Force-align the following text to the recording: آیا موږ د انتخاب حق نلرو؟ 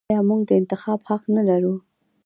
آیا 0.09 0.21
موږ 0.27 0.41
د 0.47 0.51
انتخاب 0.61 0.99
حق 1.07 1.23
نلرو؟ 1.33 1.75